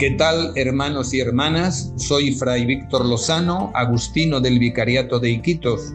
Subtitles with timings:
[0.00, 1.92] ¿Qué tal, hermanos y hermanas?
[1.96, 5.92] Soy Fray Víctor Lozano, agustino del Vicariato de Iquitos,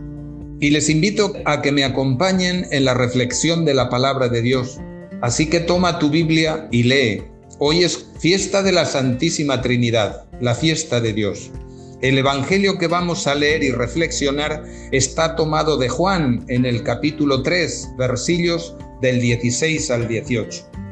[0.59, 4.77] y les invito a que me acompañen en la reflexión de la palabra de Dios.
[5.23, 7.23] Así que toma tu Biblia y lee.
[7.57, 11.49] Hoy es fiesta de la Santísima Trinidad, la fiesta de Dios.
[12.03, 17.41] El Evangelio que vamos a leer y reflexionar está tomado de Juan en el capítulo
[17.41, 20.84] 3, versillos del 16 al 18.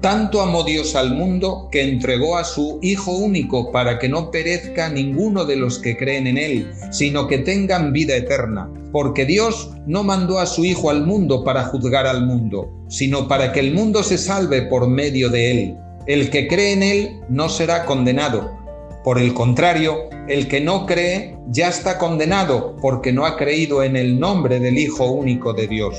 [0.00, 4.88] Tanto amó Dios al mundo que entregó a su Hijo único para que no perezca
[4.88, 8.70] ninguno de los que creen en Él, sino que tengan vida eterna.
[8.92, 13.52] Porque Dios no mandó a su Hijo al mundo para juzgar al mundo, sino para
[13.52, 15.76] que el mundo se salve por medio de Él.
[16.06, 18.58] El que cree en Él no será condenado.
[19.04, 23.96] Por el contrario, el que no cree ya está condenado porque no ha creído en
[23.96, 25.94] el nombre del Hijo único de Dios.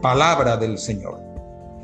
[0.00, 1.25] Palabra del Señor.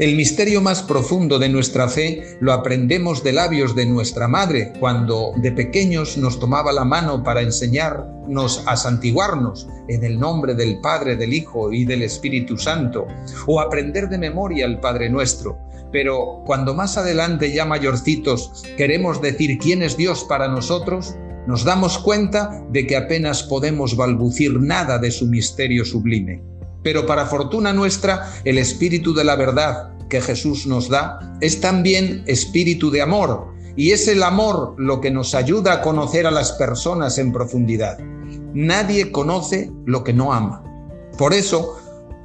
[0.02, 5.30] El misterio más profundo de nuestra fe lo aprendemos de labios de nuestra madre cuando
[5.36, 11.14] de pequeños nos tomaba la mano para enseñarnos a santiguarnos en el nombre del Padre,
[11.14, 13.06] del Hijo y del Espíritu Santo,
[13.46, 15.56] o aprender de memoria el Padre nuestro.
[15.92, 21.14] Pero cuando más adelante, ya mayorcitos, queremos decir quién es Dios para nosotros,
[21.46, 26.42] nos damos cuenta de que apenas podemos balbucir nada de su misterio sublime.
[26.82, 32.22] Pero para fortuna nuestra, el espíritu de la verdad que Jesús nos da es también
[32.26, 36.52] espíritu de amor, y es el amor lo que nos ayuda a conocer a las
[36.52, 37.98] personas en profundidad.
[38.54, 40.62] Nadie conoce lo que no ama.
[41.16, 41.78] Por eso,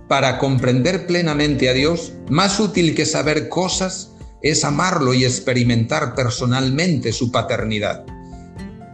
[0.08, 4.12] para comprender plenamente a Dios, más útil que saber cosas
[4.42, 8.06] es amarlo y experimentar personalmente su paternidad.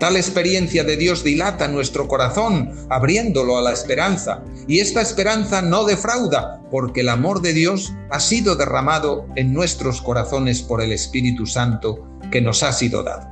[0.03, 4.43] Tal experiencia de Dios dilata nuestro corazón, abriéndolo a la esperanza.
[4.67, 10.01] Y esta esperanza no defrauda, porque el amor de Dios ha sido derramado en nuestros
[10.01, 13.29] corazones por el Espíritu Santo que nos ha sido dado.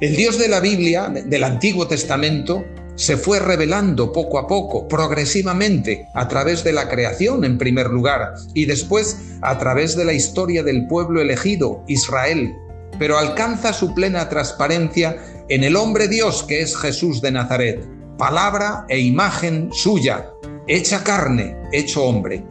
[0.00, 6.06] El Dios de la Biblia, del Antiguo Testamento, se fue revelando poco a poco, progresivamente,
[6.14, 10.62] a través de la creación en primer lugar, y después a través de la historia
[10.62, 12.54] del pueblo elegido, Israel,
[12.98, 17.86] pero alcanza su plena transparencia en el hombre Dios que es Jesús de Nazaret,
[18.18, 20.30] palabra e imagen suya,
[20.66, 22.44] hecha carne, hecho hombre.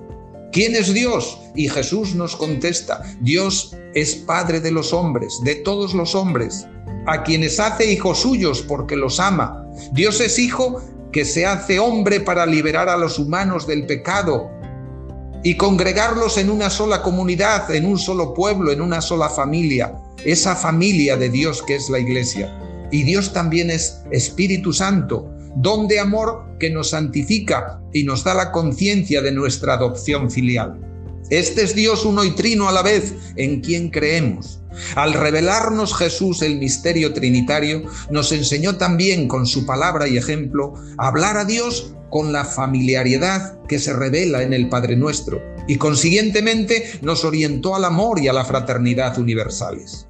[0.52, 1.40] ¿Quién es Dios?
[1.56, 6.68] Y Jesús nos contesta, Dios es Padre de los hombres, de todos los hombres,
[7.08, 9.66] a quienes hace hijos suyos porque los ama.
[9.92, 14.52] Dios es Hijo que se hace hombre para liberar a los humanos del pecado
[15.44, 19.94] y congregarlos en una sola comunidad, en un solo pueblo, en una sola familia,
[20.26, 22.58] esa familia de Dios que es la iglesia.
[22.92, 28.34] Y Dios también es Espíritu Santo, don de amor que nos santifica y nos da
[28.34, 30.80] la conciencia de nuestra adopción filial.
[31.30, 34.62] Este es Dios uno y trino a la vez, en quien creemos.
[34.96, 41.38] Al revelarnos Jesús el misterio trinitario, nos enseñó también con su palabra y ejemplo hablar
[41.38, 47.24] a Dios con la familiaridad que se revela en el Padre nuestro y consiguientemente nos
[47.26, 50.08] orientó al amor y a la fraternidad universales.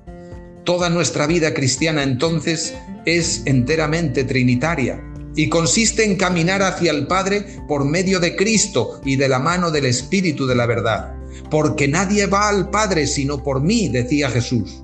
[0.63, 2.73] Toda nuestra vida cristiana entonces
[3.05, 5.03] es enteramente trinitaria
[5.35, 9.71] y consiste en caminar hacia el Padre por medio de Cristo y de la mano
[9.71, 11.15] del Espíritu de la verdad.
[11.49, 14.81] Porque nadie va al Padre sino por mí, decía Jesús.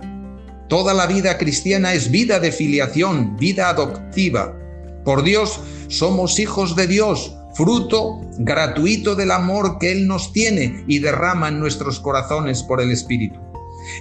[0.67, 4.55] Toda la vida cristiana es vida de filiación, vida adoptiva.
[5.05, 10.99] Por Dios somos hijos de Dios, fruto gratuito del amor que Él nos tiene y
[10.99, 13.39] derrama en nuestros corazones por el Espíritu.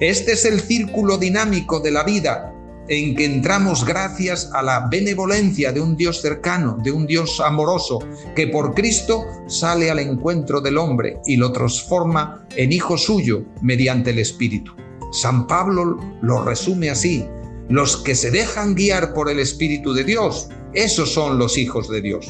[0.01, 2.53] Este es el círculo dinámico de la vida
[2.89, 7.99] en que entramos gracias a la benevolencia de un Dios cercano, de un Dios amoroso,
[8.35, 14.11] que por Cristo sale al encuentro del hombre y lo transforma en hijo suyo mediante
[14.11, 14.73] el Espíritu.
[15.13, 17.27] San Pablo lo resume así,
[17.69, 22.01] los que se dejan guiar por el Espíritu de Dios, esos son los hijos de
[22.01, 22.27] Dios.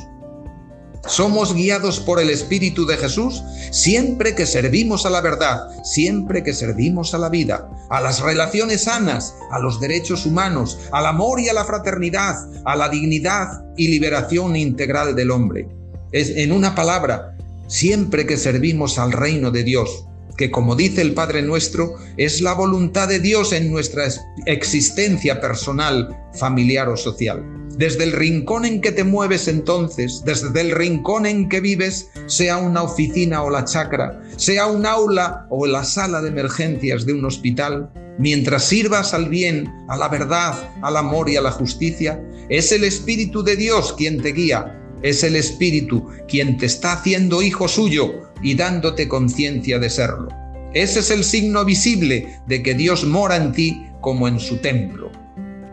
[1.07, 6.53] Somos guiados por el Espíritu de Jesús siempre que servimos a la verdad, siempre que
[6.53, 11.49] servimos a la vida, a las relaciones sanas, a los derechos humanos, al amor y
[11.49, 15.69] a la fraternidad, a la dignidad y liberación integral del hombre.
[16.13, 17.37] Es en una palabra,
[17.67, 20.05] siempre que servimos al reino de Dios,
[20.37, 24.05] que como dice el Padre nuestro, es la voluntad de Dios en nuestra
[24.47, 27.45] existencia personal, familiar o social.
[27.79, 32.57] Desde el rincón en que te mueves entonces, desde el rincón en que vives, sea
[32.57, 37.25] una oficina o la chacra, sea un aula o la sala de emergencias de un
[37.25, 37.89] hospital,
[38.19, 42.83] mientras sirvas al bien, a la verdad, al amor y a la justicia, es el
[42.83, 48.33] Espíritu de Dios quien te guía, es el Espíritu quien te está haciendo hijo suyo
[48.43, 50.27] y dándote conciencia de serlo.
[50.75, 55.13] Ese es el signo visible de que Dios mora en ti como en su templo.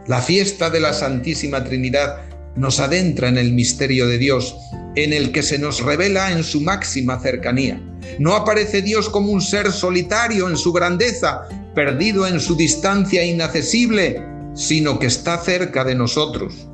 [0.07, 2.21] La fiesta de la Santísima Trinidad
[2.55, 4.55] nos adentra en el misterio de Dios,
[4.95, 7.81] en el que se nos revela en su máxima cercanía.
[8.19, 11.41] No aparece Dios como un ser solitario en su grandeza,
[11.73, 14.23] perdido en su distancia inaccesible,
[14.53, 16.67] sino que está cerca de nosotros.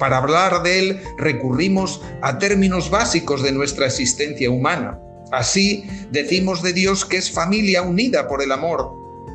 [0.00, 4.98] Para hablar de Él recurrimos a términos básicos de nuestra existencia humana.
[5.30, 8.90] Así decimos de Dios que es familia unida por el amor.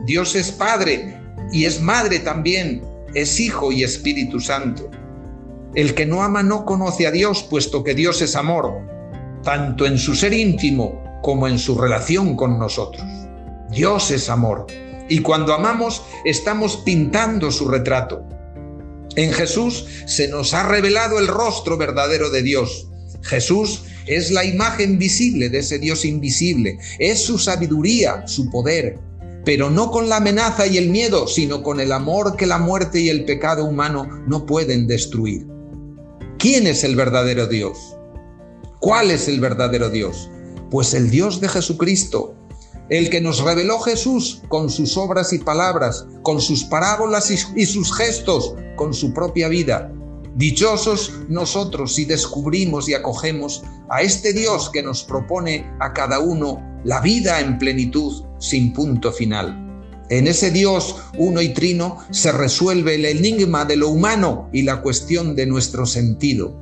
[0.05, 1.17] Dios es Padre
[1.53, 2.83] y es Madre también,
[3.17, 4.91] es Hijo y Espíritu Santo.
[5.73, 8.79] El que no ama no conoce a Dios, puesto que Dios es amor,
[9.43, 13.03] tanto en su ser íntimo como en su relación con nosotros.
[13.71, 14.67] Dios es amor.
[15.09, 18.23] Y cuando amamos, estamos pintando su retrato.
[19.15, 22.87] En Jesús se nos ha revelado el rostro verdadero de Dios.
[23.23, 28.99] Jesús es la imagen visible de ese Dios invisible, es su sabiduría, su poder,
[29.47, 32.99] pero no con la amenaza y el miedo, sino con el amor que la muerte
[32.99, 35.47] y el pecado humano no pueden destruir.
[36.37, 37.77] ¿Quién es el verdadero Dios?
[38.81, 40.29] ¿Cuál es el verdadero Dios?
[40.69, 42.35] Pues el Dios de Jesucristo,
[42.89, 47.95] el que nos reveló Jesús con sus obras y palabras, con sus parábolas y, sus
[47.95, 49.89] gestos, con su propia vida.
[50.35, 56.61] Dichosos nosotros si descubrimos y acogemos a este Dios que nos propone a cada uno
[56.87, 59.83] la vida en plenitud sin punto final.
[60.09, 64.81] En ese Dios uno y trino se resuelve el enigma de lo humano y la
[64.81, 66.55] cuestión de nuestro sentido.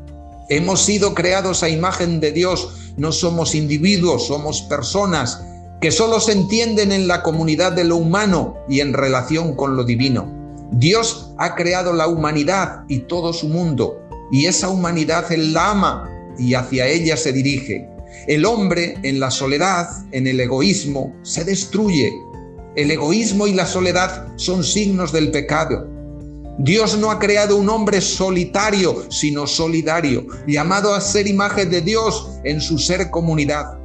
[0.50, 5.44] Hemos sido creados a imagen de Dios, no somos individuos, somos personas
[5.80, 9.84] que solo se entienden en la comunidad de lo humano y en relación con lo
[9.84, 10.34] divino.
[10.72, 14.02] Dios ha creado la humanidad y todo su mundo,
[14.32, 17.95] y esa humanidad Él la ama y hacia ella se dirige.
[18.28, 22.14] El hombre en la soledad, en el egoísmo, se destruye.
[22.76, 25.88] El egoísmo y la soledad son signos del pecado.
[26.58, 32.30] Dios no ha creado un hombre solitario, sino solidario, llamado a ser imagen de Dios
[32.44, 33.78] en su ser comunidad.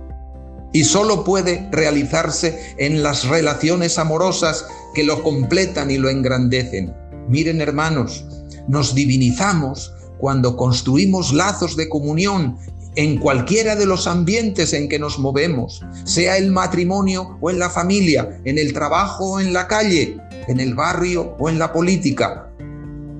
[0.72, 6.94] Y solo puede realizarse en las relaciones amorosas que lo completan y lo engrandecen.
[7.28, 8.24] Miren hermanos,
[8.68, 12.56] nos divinizamos cuando construimos lazos de comunión
[12.96, 17.70] en cualquiera de los ambientes en que nos movemos, sea el matrimonio o en la
[17.70, 22.50] familia, en el trabajo o en la calle, en el barrio o en la política,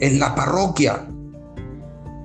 [0.00, 1.06] en la parroquia.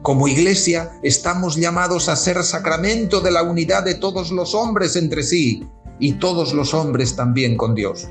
[0.01, 5.23] Como iglesia estamos llamados a ser sacramento de la unidad de todos los hombres entre
[5.23, 5.63] sí
[5.99, 8.07] y todos los hombres también con Dios.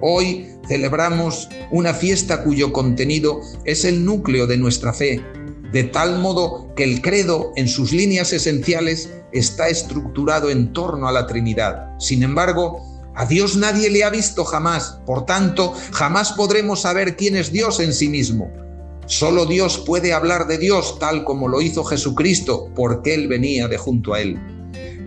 [0.00, 5.20] Hoy celebramos una fiesta cuyo contenido es el núcleo de nuestra fe,
[5.72, 11.12] de tal modo que el credo en sus líneas esenciales está estructurado en torno a
[11.12, 11.90] la Trinidad.
[11.98, 12.82] Sin embargo,
[13.14, 17.80] a Dios nadie le ha visto jamás, por tanto, jamás podremos saber quién es Dios
[17.80, 18.50] en sí mismo.
[19.06, 23.76] Solo Dios puede hablar de Dios tal como lo hizo Jesucristo, porque Él venía de
[23.76, 24.38] junto a Él.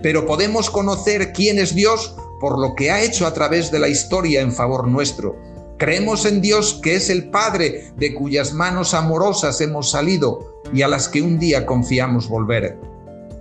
[0.01, 3.87] Pero podemos conocer quién es Dios por lo que ha hecho a través de la
[3.87, 5.52] historia en favor nuestro
[5.83, 10.87] Creemos en Dios que es el Padre de cuyas manos amorosas hemos salido y a
[10.87, 12.79] las que un día confiamos volver.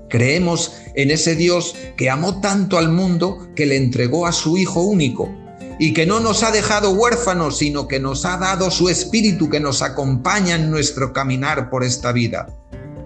[0.09, 4.81] Creemos en ese Dios que amó tanto al mundo que le entregó a su Hijo
[4.81, 5.33] único
[5.79, 9.61] y que no nos ha dejado huérfanos, sino que nos ha dado su Espíritu que
[9.61, 12.49] nos acompaña en nuestro caminar por esta vida.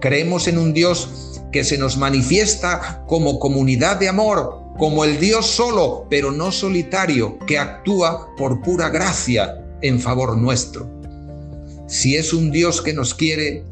[0.01, 5.47] Creemos en un Dios que se nos manifiesta como comunidad de amor, como el Dios
[5.47, 10.89] solo, pero no solitario, que actúa por pura gracia en favor nuestro.
[11.87, 13.65] Si es un Dios que nos quiere,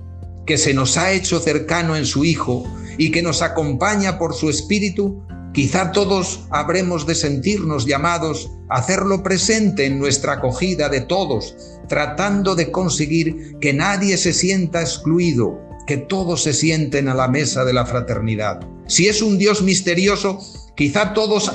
[0.46, 2.64] que se nos ha hecho cercano en su Hijo
[2.98, 5.22] y que nos acompaña por su Espíritu,
[5.54, 11.56] quizá todos habremos de sentirnos llamados a hacerlo presente en nuestra acogida de todos,
[11.88, 17.64] tratando de conseguir que nadie se sienta excluido, que todos se sienten a la mesa
[17.64, 18.60] de la fraternidad.
[18.88, 20.40] Si es un Dios misterioso,
[20.76, 21.50] Quizá todos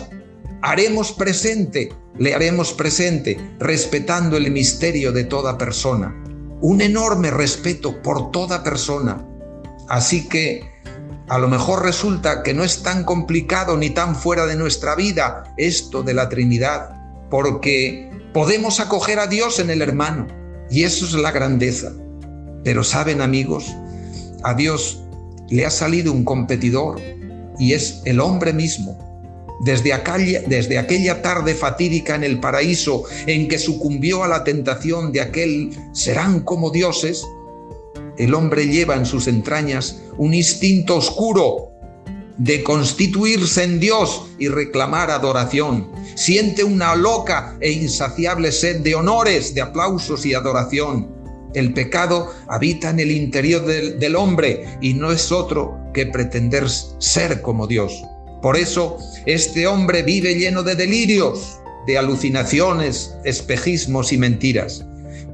[0.62, 6.14] haremos presente, le haremos presente, respetando el misterio de toda persona.
[6.62, 9.22] Un enorme respeto por toda persona.
[9.90, 10.70] Así que
[11.28, 15.52] a lo mejor resulta que no es tan complicado ni tan fuera de nuestra vida
[15.58, 16.90] esto de la Trinidad,
[17.30, 20.28] porque podemos acoger a Dios en el hermano,
[20.70, 21.92] y eso es la grandeza.
[22.64, 23.66] Pero saben amigos,
[24.42, 25.02] a Dios
[25.50, 26.98] le ha salido un competidor,
[27.58, 29.10] y es el hombre mismo
[29.61, 35.71] desde aquella, tarde fatídica en el paraíso en que sucumbió a la tentación de aquel
[35.93, 37.26] serán como dioses,
[38.17, 41.73] el hombre lleva en sus entrañas un instinto oscuro
[42.38, 45.90] de constituirse en Dios y reclamar adoración.
[46.14, 51.14] Siente una loca e insaciable sed de honores, de aplausos y adoración.
[51.52, 56.67] El pecado habita en el interior del, del hombre y no es otro que pretender
[56.99, 58.02] ser como Dios.
[58.42, 64.85] Por eso este hombre vive lleno de delirios, de alucinaciones, espejismos y mentiras.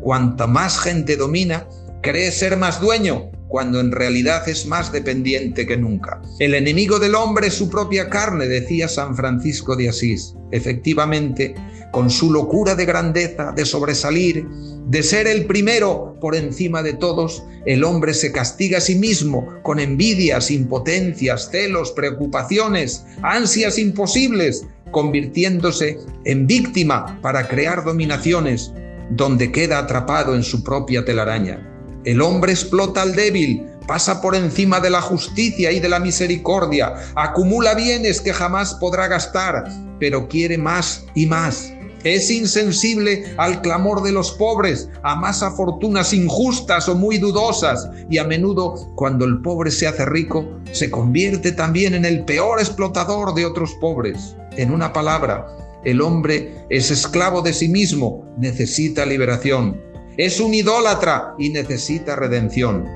[0.00, 1.68] Cuanta más gente domina,
[2.02, 6.20] cree ser más dueño, cuando en realidad es más dependiente que nunca.
[6.40, 10.34] El enemigo del hombre es su propia carne, decía San Francisco de Asís.
[10.50, 11.54] Efectivamente,
[11.90, 14.46] con su locura de grandeza, de sobresalir,
[14.88, 19.48] de ser el primero por encima de todos, el hombre se castiga a sí mismo
[19.62, 25.96] con envidias, impotencias, celos, preocupaciones, ansias imposibles, convirtiéndose
[26.26, 28.70] en víctima para crear dominaciones,
[29.12, 31.72] donde queda atrapado en su propia telaraña.
[32.06, 36.94] El hombre explota al débil, pasa por encima de la justicia y de la misericordia,
[37.16, 39.64] acumula bienes que jamás podrá gastar,
[39.98, 41.72] pero quiere más y más.
[42.04, 48.24] Es insensible al clamor de los pobres, amasa fortunas injustas o muy dudosas, y a
[48.24, 53.46] menudo, cuando el pobre se hace rico, se convierte también en el peor explotador de
[53.46, 54.36] otros pobres.
[54.52, 55.44] En una palabra,
[55.84, 59.84] el hombre es esclavo de sí mismo, necesita liberación.
[60.18, 62.86] Es un idólatra y necesita redención.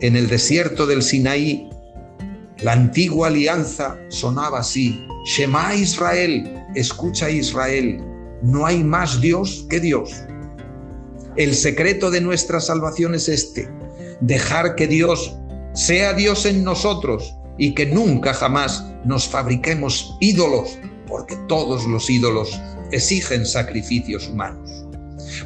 [0.00, 1.70] En el desierto del Sinaí,
[2.58, 5.06] la antigua alianza sonaba así.
[5.24, 8.04] Shema Israel, escucha Israel,
[8.42, 10.10] no hay más Dios que Dios.
[11.36, 13.70] El secreto de nuestra salvación es este,
[14.20, 15.34] dejar que Dios
[15.72, 22.60] sea Dios en nosotros y que nunca jamás nos fabriquemos ídolos, porque todos los ídolos
[22.92, 24.79] exigen sacrificios humanos.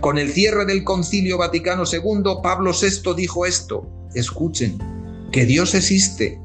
[0.01, 4.79] Con el cierre del Concilio Vaticano II, Pablo VI dijo esto, escuchen,
[5.33, 6.41] que Dios existe,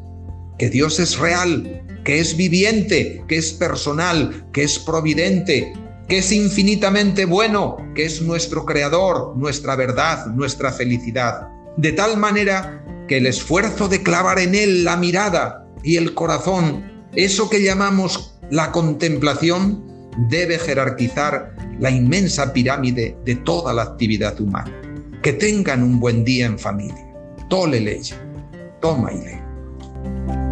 [0.57, 5.73] que Dios es real, que es viviente, que es personal, que es providente,
[6.07, 11.47] que es infinitamente bueno, que es nuestro creador, nuestra verdad, nuestra felicidad.
[11.77, 17.07] De tal manera que el esfuerzo de clavar en Él la mirada y el corazón,
[17.13, 19.85] eso que llamamos la contemplación,
[20.29, 24.71] debe jerarquizar la inmensa pirámide de toda la actividad humana.
[25.23, 27.05] Que tengan un buen día en familia.
[27.49, 28.01] Tole ley.
[28.81, 30.48] Toma y lee.